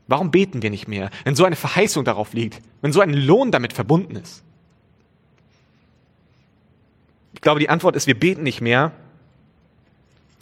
[0.07, 3.51] Warum beten wir nicht mehr, wenn so eine Verheißung darauf liegt, wenn so ein Lohn
[3.51, 4.43] damit verbunden ist?
[7.33, 8.91] Ich glaube, die Antwort ist, wir beten nicht mehr,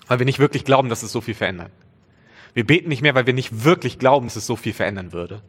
[0.07, 1.71] weil wir nicht wirklich glauben, dass es so viel verändert.
[2.53, 5.41] Wir beten nicht mehr, weil wir nicht wirklich glauben, dass es so viel verändern würde.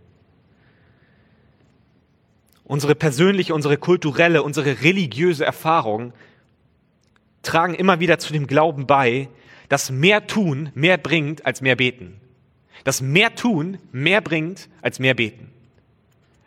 [2.71, 6.13] Unsere persönliche, unsere kulturelle, unsere religiöse Erfahrung
[7.43, 9.29] tragen immer wieder zu dem Glauben bei,
[9.69, 12.21] dass mehr tun mehr bringt als mehr beten.
[12.85, 15.51] Dass mehr tun mehr bringt als mehr beten.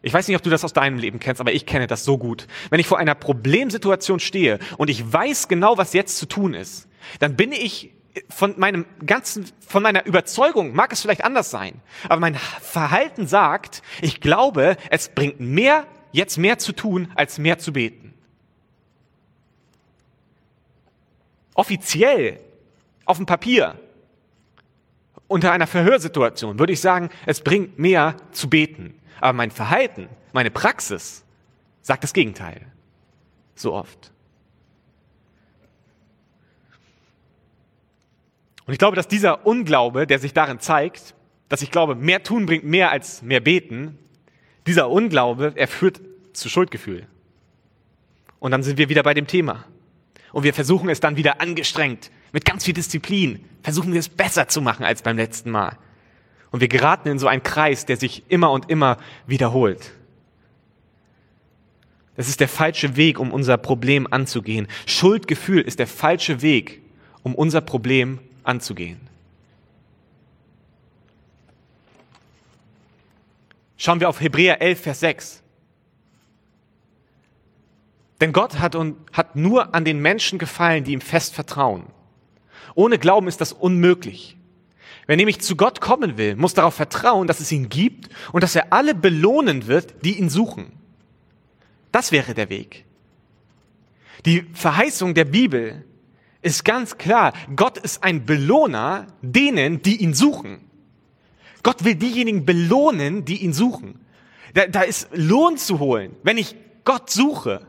[0.02, 2.18] Ich weiß nicht, ob du das aus deinem Leben kennst, aber ich kenne das so
[2.18, 2.48] gut.
[2.70, 6.88] Wenn ich vor einer Problemsituation stehe und ich weiß genau, was jetzt zu tun ist,
[7.20, 7.92] dann bin ich
[8.30, 13.82] von meinem ganzen, von meiner Überzeugung, mag es vielleicht anders sein, aber mein Verhalten sagt,
[14.02, 18.14] ich glaube, es bringt mehr jetzt mehr zu tun, als mehr zu beten.
[21.56, 22.40] Offiziell,
[23.06, 23.78] auf dem Papier,
[25.28, 29.00] unter einer Verhörsituation würde ich sagen, es bringt mehr zu beten.
[29.20, 31.26] Aber mein Verhalten, meine Praxis
[31.82, 32.66] sagt das Gegenteil.
[33.56, 34.12] So oft.
[38.66, 41.16] Und ich glaube, dass dieser Unglaube, der sich darin zeigt,
[41.50, 44.00] dass ich glaube, mehr tun bringt mehr als mehr beten,
[44.68, 46.02] dieser Unglaube, er führt
[46.34, 47.08] zu Schuldgefühl.
[48.40, 49.66] Und dann sind wir wieder bei dem Thema.
[50.32, 54.48] Und wir versuchen es dann wieder angestrengt, mit ganz viel Disziplin, versuchen wir es besser
[54.48, 55.78] zu machen als beim letzten Mal.
[56.52, 58.98] Und wir geraten in so einen Kreis, der sich immer und immer
[59.28, 59.92] wiederholt.
[62.16, 64.68] Das ist der falsche Weg, um unser Problem anzugehen.
[64.86, 66.82] Schuldgefühl ist der falsche Weg,
[67.24, 69.00] um unser Problem anzugehen.
[73.78, 75.44] Schauen wir auf Hebräer 11, Vers 6.
[78.22, 81.88] Denn Gott hat, und, hat nur an den Menschen gefallen, die ihm fest vertrauen.
[82.76, 84.38] Ohne Glauben ist das unmöglich.
[85.08, 88.56] Wer nämlich zu Gott kommen will, muss darauf vertrauen, dass es ihn gibt und dass
[88.56, 90.72] er alle belohnen wird, die ihn suchen.
[91.92, 92.86] Das wäre der Weg.
[94.26, 95.84] Die Verheißung der Bibel
[96.42, 97.34] ist ganz klar.
[97.56, 100.62] Gott ist ein Belohner denen, die ihn suchen.
[101.64, 104.00] Gott will diejenigen belohnen, die ihn suchen.
[104.54, 107.66] Da, da ist Lohn zu holen, wenn ich Gott suche.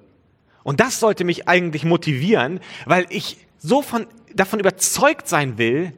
[0.64, 5.92] Und das sollte mich eigentlich motivieren, weil ich so von, davon überzeugt sein will,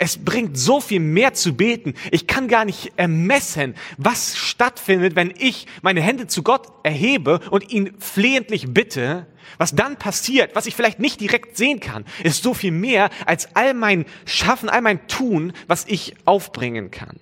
[0.00, 1.94] es bringt so viel mehr zu beten.
[2.12, 7.72] Ich kann gar nicht ermessen, was stattfindet, wenn ich meine Hände zu Gott erhebe und
[7.72, 9.26] ihn flehentlich bitte.
[9.56, 13.56] Was dann passiert, was ich vielleicht nicht direkt sehen kann, ist so viel mehr als
[13.56, 17.18] all mein Schaffen, all mein Tun, was ich aufbringen kann.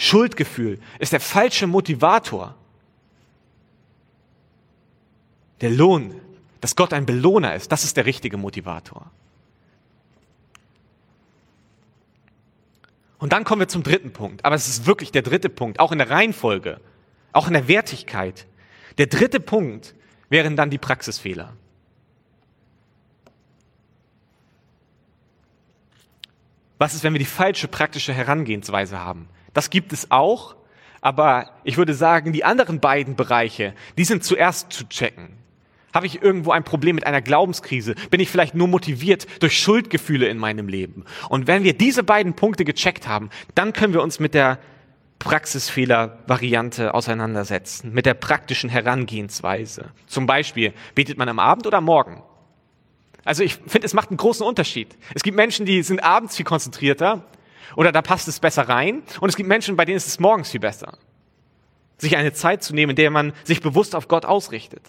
[0.00, 2.54] Schuldgefühl ist der falsche Motivator.
[5.60, 6.18] Der Lohn,
[6.62, 9.10] dass Gott ein Belohner ist, das ist der richtige Motivator.
[13.18, 14.42] Und dann kommen wir zum dritten Punkt.
[14.46, 16.80] Aber es ist wirklich der dritte Punkt, auch in der Reihenfolge,
[17.34, 18.46] auch in der Wertigkeit.
[18.96, 19.94] Der dritte Punkt
[20.30, 21.52] wären dann die Praxisfehler.
[26.78, 29.28] Was ist, wenn wir die falsche praktische Herangehensweise haben?
[29.52, 30.56] Das gibt es auch,
[31.00, 35.40] aber ich würde sagen, die anderen beiden Bereiche, die sind zuerst zu checken.
[35.92, 37.94] Habe ich irgendwo ein Problem mit einer Glaubenskrise?
[38.10, 41.04] Bin ich vielleicht nur motiviert durch Schuldgefühle in meinem Leben?
[41.28, 44.58] Und wenn wir diese beiden Punkte gecheckt haben, dann können wir uns mit der
[45.18, 49.90] Praxisfehler-Variante auseinandersetzen, mit der praktischen Herangehensweise.
[50.06, 52.22] Zum Beispiel, betet man am Abend oder Morgen?
[53.24, 54.96] Also ich finde, es macht einen großen Unterschied.
[55.14, 57.24] Es gibt Menschen, die sind abends viel konzentrierter
[57.76, 59.02] oder da passt es besser rein.
[59.20, 60.98] Und es gibt Menschen, bei denen ist es morgens viel besser.
[61.98, 64.82] Sich eine Zeit zu nehmen, in der man sich bewusst auf Gott ausrichtet.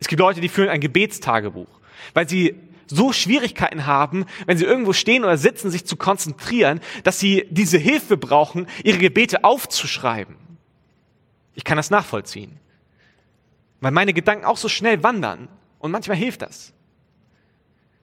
[0.00, 1.80] Es gibt Leute, die führen ein Gebetstagebuch,
[2.12, 2.54] weil sie
[2.86, 7.78] so Schwierigkeiten haben, wenn sie irgendwo stehen oder sitzen, sich zu konzentrieren, dass sie diese
[7.78, 10.36] Hilfe brauchen, ihre Gebete aufzuschreiben.
[11.54, 12.60] Ich kann das nachvollziehen.
[13.80, 16.73] weil meine Gedanken auch so schnell wandern und manchmal hilft das.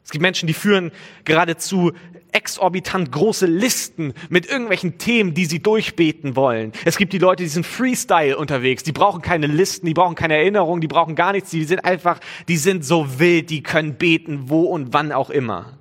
[0.03, 0.91] Es gibt Menschen, die führen
[1.25, 1.91] geradezu
[2.31, 6.71] exorbitant große Listen mit irgendwelchen Themen, die sie durchbeten wollen.
[6.85, 10.35] Es gibt die Leute, die sind Freestyle unterwegs, die brauchen keine Listen, die brauchen keine
[10.35, 14.49] Erinnerungen, die brauchen gar nichts, die sind einfach, die sind so wild, die können beten,
[14.49, 15.77] wo und wann auch immer.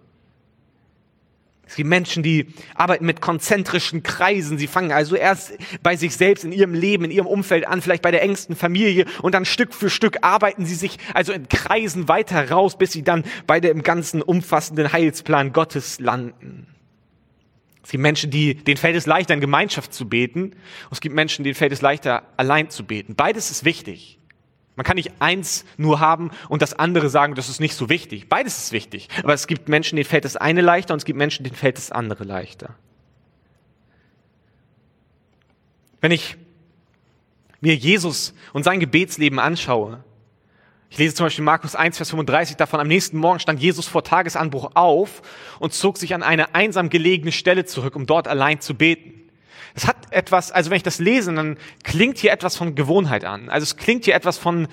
[1.70, 4.58] Es gibt Menschen, die arbeiten mit konzentrischen Kreisen.
[4.58, 5.52] Sie fangen also erst
[5.84, 9.04] bei sich selbst in ihrem Leben, in ihrem Umfeld an, vielleicht bei der engsten Familie
[9.22, 13.04] und dann Stück für Stück arbeiten sie sich also in Kreisen weiter raus, bis sie
[13.04, 16.66] dann bei dem ganzen umfassenden Heilsplan Gottes landen.
[17.84, 20.42] Es gibt Menschen, die, denen fällt es leichter, in Gemeinschaft zu beten.
[20.42, 20.56] Und
[20.90, 23.14] es gibt Menschen, denen fällt es leichter, allein zu beten.
[23.14, 24.19] Beides ist wichtig.
[24.80, 28.30] Man kann nicht eins nur haben und das andere sagen, das ist nicht so wichtig.
[28.30, 29.10] Beides ist wichtig.
[29.22, 31.76] Aber es gibt Menschen, denen fällt das eine leichter und es gibt Menschen, denen fällt
[31.76, 32.76] das andere leichter.
[36.00, 36.38] Wenn ich
[37.60, 40.02] mir Jesus und sein Gebetsleben anschaue,
[40.88, 44.02] ich lese zum Beispiel Markus 1, Vers 35 davon, am nächsten Morgen stand Jesus vor
[44.02, 45.20] Tagesanbruch auf
[45.58, 49.19] und zog sich an eine einsam gelegene Stelle zurück, um dort allein zu beten.
[49.74, 53.48] Es hat etwas, also wenn ich das lese, dann klingt hier etwas von Gewohnheit an.
[53.48, 54.68] Also es klingt hier etwas von,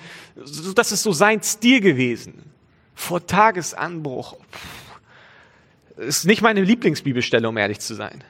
[0.74, 2.50] das ist so sein Stil gewesen.
[2.94, 4.36] Vor Tagesanbruch.
[4.52, 4.88] Pff,
[5.98, 8.22] ist nicht meine Lieblingsbibelstelle, um ehrlich zu sein.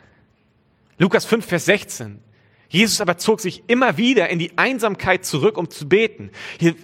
[0.99, 2.21] Lukas 5, Vers 16.
[2.69, 6.31] Jesus aber zog sich immer wieder in die Einsamkeit zurück, um zu beten.
[6.59, 6.75] Hier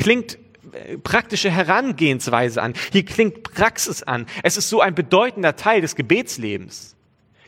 [0.00, 0.38] klingt
[0.72, 2.74] äh, praktische Herangehensweise an.
[2.90, 4.26] Hier klingt Praxis an.
[4.42, 6.95] Es ist so ein bedeutender Teil des Gebetslebens.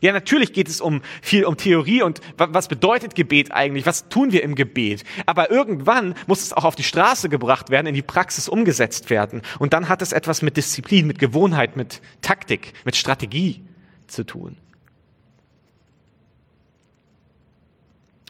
[0.01, 3.87] Ja, natürlich geht es um viel um Theorie und was bedeutet Gebet eigentlich?
[3.87, 5.05] Was tun wir im Gebet?
[5.27, 9.43] Aber irgendwann muss es auch auf die Straße gebracht werden, in die Praxis umgesetzt werden.
[9.59, 13.63] Und dann hat es etwas mit Disziplin, mit Gewohnheit, mit Taktik, mit Strategie
[14.07, 14.57] zu tun.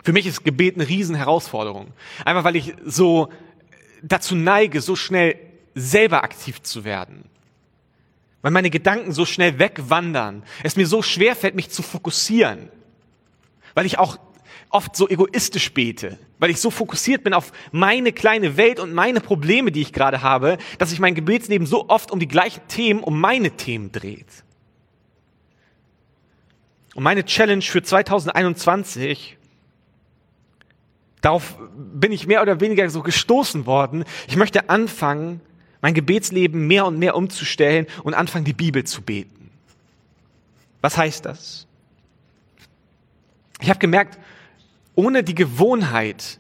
[0.03, 1.89] Für mich ist Gebet eine Riesenherausforderung.
[2.25, 3.29] Einfach weil ich so
[4.03, 5.37] dazu neige, so schnell
[5.75, 7.29] selber aktiv zu werden
[8.43, 12.71] weil meine Gedanken so schnell wegwandern, es mir so schwer fällt, mich zu fokussieren,
[13.75, 14.19] weil ich auch
[14.71, 19.21] oft so egoistisch bete, weil ich so fokussiert bin auf meine kleine Welt und meine
[19.21, 23.03] Probleme, die ich gerade habe, dass sich mein Gebetsleben so oft um die gleichen Themen,
[23.03, 24.45] um meine Themen dreht.
[26.95, 29.37] Und meine Challenge für 2021,
[31.21, 35.41] darauf bin ich mehr oder weniger so gestoßen worden, ich möchte anfangen,
[35.81, 39.51] mein Gebetsleben mehr und mehr umzustellen und anfangen, die Bibel zu beten.
[40.81, 41.67] Was heißt das?
[43.61, 44.19] Ich habe gemerkt,
[44.95, 46.39] ohne die Gewohnheit,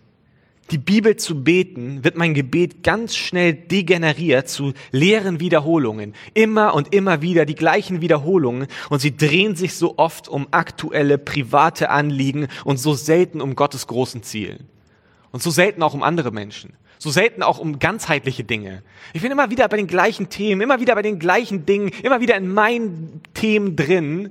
[0.70, 6.14] die Bibel zu beten, wird mein Gebet ganz schnell degeneriert zu leeren Wiederholungen.
[6.34, 11.16] Immer und immer wieder die gleichen Wiederholungen und sie drehen sich so oft um aktuelle,
[11.16, 14.68] private Anliegen und so selten um Gottes großen Zielen.
[15.30, 16.74] Und so selten auch um andere Menschen.
[16.98, 18.82] So selten auch um ganzheitliche Dinge.
[19.12, 22.20] Ich bin immer wieder bei den gleichen Themen, immer wieder bei den gleichen Dingen, immer
[22.20, 24.30] wieder in meinen Themen drin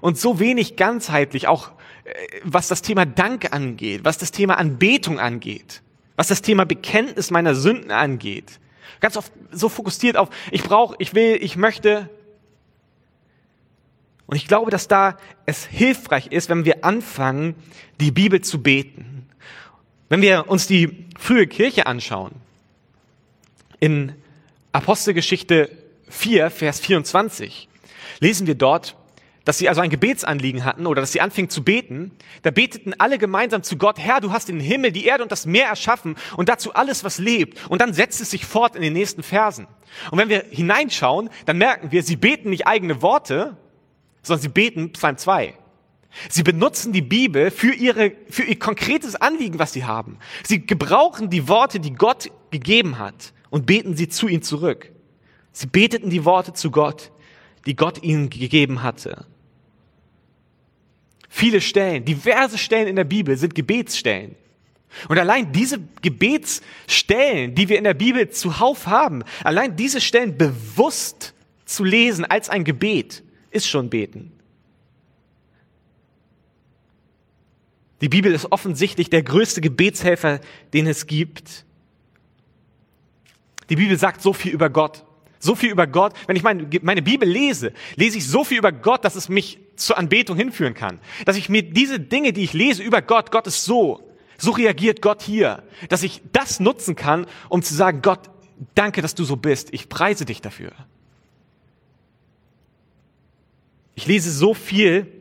[0.00, 1.72] und so wenig ganzheitlich, auch
[2.04, 5.82] äh, was das Thema Dank angeht, was das Thema Anbetung angeht,
[6.16, 8.60] was das Thema Bekenntnis meiner Sünden angeht.
[9.00, 12.08] Ganz oft so fokussiert auf, ich brauche, ich will, ich möchte.
[14.26, 17.56] Und ich glaube, dass da es hilfreich ist, wenn wir anfangen,
[18.00, 19.10] die Bibel zu beten
[20.10, 22.32] wenn wir uns die frühe Kirche anschauen,
[23.78, 24.14] in
[24.72, 25.70] Apostelgeschichte
[26.08, 27.68] 4, Vers 24,
[28.20, 28.96] lesen wir dort,
[29.44, 32.12] dass sie also ein Gebetsanliegen hatten oder dass sie anfingen zu beten.
[32.42, 35.46] Da beteten alle gemeinsam zu Gott, Herr, du hast den Himmel, die Erde und das
[35.46, 37.58] Meer erschaffen und dazu alles, was lebt.
[37.70, 39.66] Und dann setzt es sich fort in den nächsten Versen.
[40.10, 43.56] Und wenn wir hineinschauen, dann merken wir, sie beten nicht eigene Worte,
[44.22, 45.54] sondern sie beten Psalm 2.
[46.28, 50.18] Sie benutzen die Bibel für, ihre, für ihr konkretes Anliegen, was sie haben.
[50.42, 54.90] Sie gebrauchen die Worte, die Gott gegeben hat und beten sie zu ihm zurück.
[55.52, 57.12] Sie beteten die Worte zu Gott,
[57.66, 59.26] die Gott ihnen gegeben hatte.
[61.28, 64.34] Viele Stellen, diverse Stellen in der Bibel sind Gebetsstellen.
[65.08, 71.34] Und allein diese Gebetsstellen, die wir in der Bibel zuhauf haben, allein diese Stellen bewusst
[71.64, 74.32] zu lesen als ein Gebet, ist schon beten.
[78.00, 80.40] Die Bibel ist offensichtlich der größte Gebetshelfer,
[80.72, 81.64] den es gibt.
[83.68, 85.04] Die Bibel sagt so viel über Gott.
[85.38, 86.14] So viel über Gott.
[86.26, 89.58] Wenn ich meine, meine Bibel lese, lese ich so viel über Gott, dass es mich
[89.76, 91.00] zur Anbetung hinführen kann.
[91.24, 94.02] Dass ich mir diese Dinge, die ich lese über Gott, Gott ist so,
[94.36, 98.30] so reagiert Gott hier, dass ich das nutzen kann, um zu sagen, Gott,
[98.74, 99.72] danke, dass du so bist.
[99.72, 100.72] Ich preise dich dafür.
[103.94, 105.19] Ich lese so viel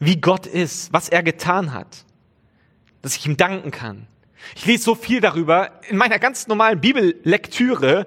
[0.00, 2.04] wie Gott ist, was er getan hat,
[3.02, 4.06] dass ich ihm danken kann,
[4.54, 8.06] Ich lese so viel darüber in meiner ganz normalen Bibellektüre,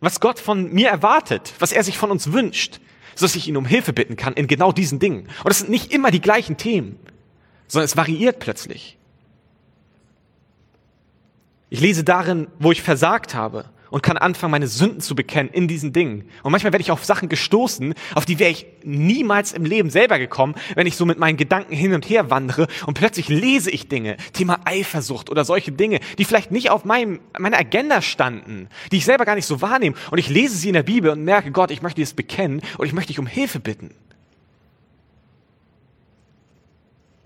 [0.00, 2.80] was Gott von mir erwartet, was er sich von uns wünscht,
[3.14, 5.28] sodass ich ihn um Hilfe bitten kann in genau diesen Dingen.
[5.44, 6.98] Und es sind nicht immer die gleichen Themen,
[7.66, 8.98] sondern es variiert plötzlich.
[11.68, 15.68] Ich lese darin, wo ich versagt habe und kann anfangen, meine Sünden zu bekennen in
[15.68, 16.28] diesen Dingen.
[16.42, 20.18] Und manchmal werde ich auf Sachen gestoßen, auf die wäre ich niemals im Leben selber
[20.18, 23.88] gekommen, wenn ich so mit meinen Gedanken hin und her wandere und plötzlich lese ich
[23.88, 28.98] Dinge, Thema Eifersucht oder solche Dinge, die vielleicht nicht auf meinem, meiner Agenda standen, die
[28.98, 29.96] ich selber gar nicht so wahrnehme.
[30.10, 32.86] Und ich lese sie in der Bibel und merke, Gott, ich möchte das bekennen und
[32.86, 33.94] ich möchte dich um Hilfe bitten.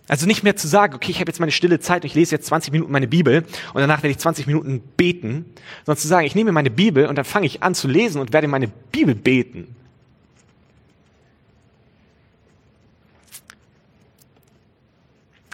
[0.07, 2.35] Also nicht mehr zu sagen, okay, ich habe jetzt meine stille Zeit und ich lese
[2.35, 5.47] jetzt 20 Minuten meine Bibel und danach werde ich 20 Minuten beten,
[5.87, 8.33] sondern zu sagen, ich nehme meine Bibel und dann fange ich an zu lesen und
[8.35, 9.75] werde meine Bibel beten.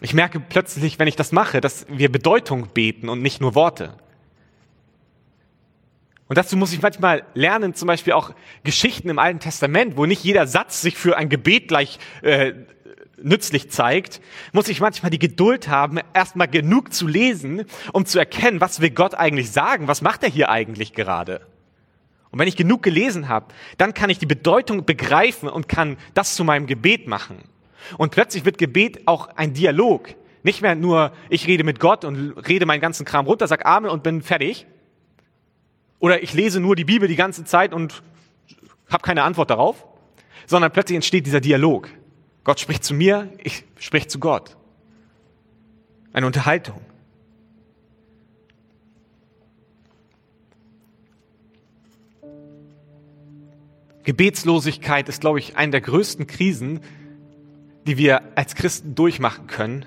[0.00, 3.94] Ich merke plötzlich, wenn ich das mache, dass wir Bedeutung beten und nicht nur Worte.
[6.26, 8.32] Und dazu muss ich manchmal lernen, zum Beispiel auch
[8.64, 12.52] Geschichten im Alten Testament, wo nicht jeder Satz sich für ein Gebet gleich äh,
[13.22, 14.20] nützlich zeigt,
[14.52, 18.90] muss ich manchmal die Geduld haben, erstmal genug zu lesen, um zu erkennen, was will
[18.90, 21.46] Gott eigentlich sagen, was macht er hier eigentlich gerade.
[22.30, 26.36] Und wenn ich genug gelesen habe, dann kann ich die Bedeutung begreifen und kann das
[26.36, 27.38] zu meinem Gebet machen.
[27.98, 30.14] Und plötzlich wird Gebet auch ein Dialog.
[30.42, 33.90] Nicht mehr nur, ich rede mit Gott und rede meinen ganzen Kram runter, sag Amen
[33.90, 34.66] und bin fertig.
[35.98, 38.02] Oder ich lese nur die Bibel die ganze Zeit und
[38.88, 39.84] habe keine Antwort darauf.
[40.46, 41.88] Sondern plötzlich entsteht dieser Dialog.
[42.44, 44.56] Gott spricht zu mir, ich spreche zu Gott.
[46.12, 46.80] Eine Unterhaltung.
[54.04, 56.80] Gebetslosigkeit ist, glaube ich, eine der größten Krisen,
[57.86, 59.84] die wir als Christen durchmachen können.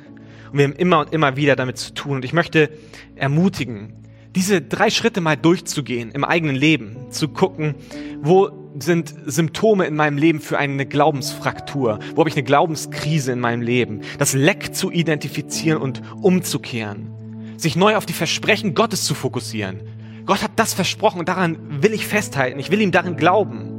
[0.52, 2.18] Und wir haben immer und immer wieder damit zu tun.
[2.18, 2.70] Und ich möchte
[3.16, 3.94] ermutigen,
[4.36, 7.76] diese drei Schritte mal durchzugehen im eigenen Leben, zu gucken,
[8.22, 13.40] wo sind Symptome in meinem Leben für eine Glaubensfraktur, wo habe ich eine Glaubenskrise in
[13.40, 17.10] meinem Leben, das Leck zu identifizieren und umzukehren,
[17.58, 19.82] sich neu auf die Versprechen Gottes zu fokussieren.
[20.26, 23.70] Gott hat das versprochen und daran will ich festhalten, ich will ihm darin Glauben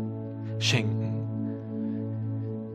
[0.58, 1.04] schenken.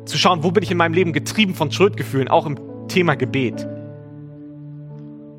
[0.05, 3.67] Zu schauen, wo bin ich in meinem Leben getrieben von Schuldgefühlen, auch im Thema Gebet.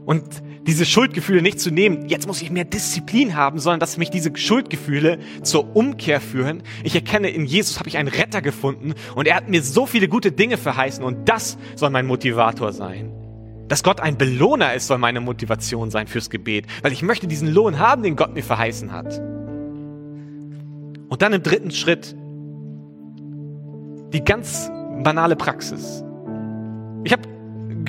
[0.07, 0.25] Und
[0.71, 4.31] diese Schuldgefühle nicht zu nehmen, jetzt muss ich mehr Disziplin haben, sondern dass mich diese
[4.37, 6.63] Schuldgefühle zur Umkehr führen.
[6.85, 10.07] Ich erkenne, in Jesus habe ich einen Retter gefunden und er hat mir so viele
[10.07, 13.11] gute Dinge verheißen und das soll mein Motivator sein.
[13.67, 17.49] Dass Gott ein Belohner ist, soll meine Motivation sein fürs Gebet, weil ich möchte diesen
[17.53, 19.19] Lohn haben, den Gott mir verheißen hat.
[21.09, 22.15] Und dann im dritten Schritt
[24.13, 24.71] die ganz
[25.03, 26.05] banale Praxis.
[27.03, 27.23] Ich habe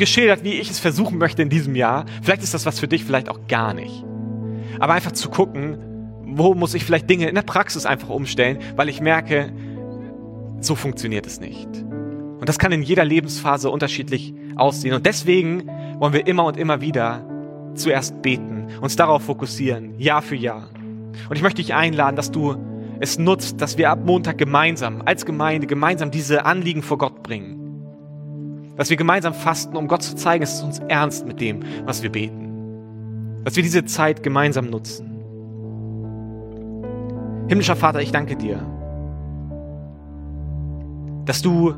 [0.01, 2.05] geschildert, wie ich es versuchen möchte in diesem Jahr.
[2.23, 4.03] Vielleicht ist das was für dich, vielleicht auch gar nicht.
[4.79, 5.77] Aber einfach zu gucken,
[6.25, 9.53] wo muss ich vielleicht Dinge in der Praxis einfach umstellen, weil ich merke,
[10.59, 11.67] so funktioniert es nicht.
[11.67, 14.95] Und das kann in jeder Lebensphase unterschiedlich aussehen.
[14.95, 15.67] Und deswegen
[15.99, 17.23] wollen wir immer und immer wieder
[17.75, 20.71] zuerst beten, uns darauf fokussieren, Jahr für Jahr.
[21.29, 22.55] Und ich möchte dich einladen, dass du
[22.99, 27.60] es nutzt, dass wir ab Montag gemeinsam, als Gemeinde, gemeinsam diese Anliegen vor Gott bringen
[28.81, 32.01] dass wir gemeinsam fasten, um Gott zu zeigen, es ist uns ernst mit dem, was
[32.01, 33.43] wir beten.
[33.43, 35.05] Dass wir diese Zeit gemeinsam nutzen.
[37.47, 38.57] Himmlischer Vater, ich danke dir,
[41.25, 41.75] dass du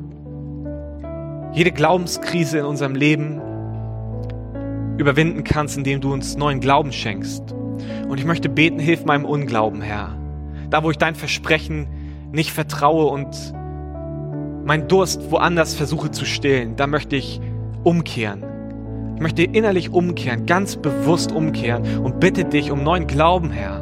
[1.52, 3.42] jede Glaubenskrise in unserem Leben
[4.98, 7.54] überwinden kannst, indem du uns neuen Glauben schenkst.
[8.08, 10.16] Und ich möchte beten, hilf meinem Unglauben, Herr.
[10.70, 11.86] Da, wo ich dein Versprechen
[12.32, 13.54] nicht vertraue und
[14.64, 17.42] meinen Durst woanders versuche zu stillen, da möchte ich
[17.84, 18.44] umkehren.
[19.16, 23.82] Ich möchte innerlich umkehren, ganz bewusst umkehren und bitte dich um neuen Glauben, Herr.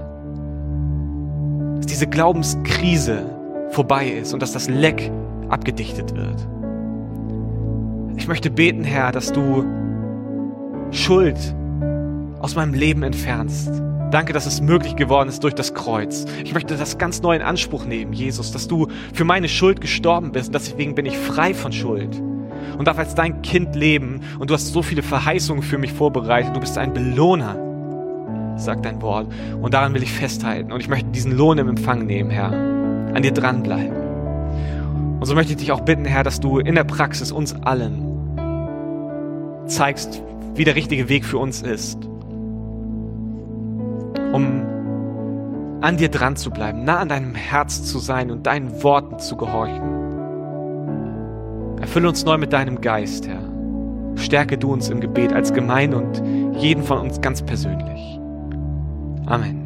[1.77, 3.25] Dass diese Glaubenskrise
[3.69, 5.11] vorbei ist und dass das Leck
[5.49, 6.47] abgedichtet wird.
[8.17, 9.65] Ich möchte beten, Herr, dass du
[10.91, 11.37] Schuld
[12.39, 16.25] aus meinem Leben entfernst Danke, dass es möglich geworden ist durch das Kreuz.
[16.43, 20.33] Ich möchte das ganz neu in Anspruch nehmen, Jesus, dass du für meine Schuld gestorben
[20.33, 22.21] bist und deswegen bin ich frei von Schuld
[22.77, 26.53] und darf als dein Kind leben und du hast so viele Verheißungen für mich vorbereitet.
[26.53, 27.55] Du bist ein Belohner,
[28.57, 29.31] sagt dein Wort.
[29.61, 32.51] Und daran will ich festhalten und ich möchte diesen Lohn im Empfang nehmen, Herr.
[32.51, 33.95] An dir dranbleiben.
[35.21, 38.07] Und so möchte ich dich auch bitten, Herr, dass du in der Praxis uns allen
[39.67, 40.21] zeigst,
[40.55, 42.10] wie der richtige Weg für uns ist
[44.33, 44.65] um
[45.81, 49.35] an dir dran zu bleiben, nah an deinem Herz zu sein und deinen Worten zu
[49.35, 50.01] gehorchen.
[51.81, 53.41] Erfülle uns neu mit deinem Geist, Herr.
[54.15, 56.21] Stärke du uns im Gebet als Gemeinde und
[56.55, 58.19] jeden von uns ganz persönlich.
[59.25, 59.60] Amen.